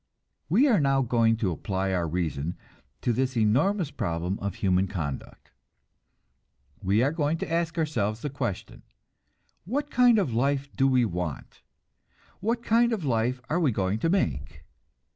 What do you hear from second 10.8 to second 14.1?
we want? What kind of life are we going to